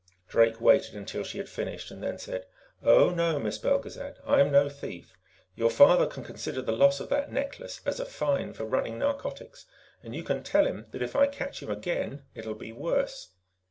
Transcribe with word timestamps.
Drake 0.27 0.59
waited 0.59 0.95
until 0.95 1.23
she 1.23 1.37
had 1.37 1.47
finished, 1.47 1.91
and 1.91 2.01
then 2.01 2.17
said: 2.17 2.47
"Oh, 2.81 3.11
no, 3.11 3.37
Miss 3.37 3.59
Belgezad; 3.59 4.17
I'm 4.25 4.51
no 4.51 4.67
thief. 4.67 5.15
Your 5.53 5.69
father 5.69 6.07
can 6.07 6.23
consider 6.23 6.63
the 6.63 6.71
loss 6.71 6.99
of 6.99 7.09
that 7.09 7.31
necklace 7.31 7.81
as 7.85 7.99
a 7.99 8.05
fine 8.05 8.53
for 8.53 8.65
running 8.65 8.97
narcotics. 8.97 9.67
And 10.01 10.15
you 10.15 10.23
can 10.23 10.41
tell 10.41 10.65
him 10.65 10.87
that 10.89 11.03
if 11.03 11.15
I 11.15 11.27
catch 11.27 11.61
him 11.61 11.69
again, 11.69 12.23
it 12.33 12.47
will 12.47 12.55
be 12.55 12.71
worse. 12.71 13.29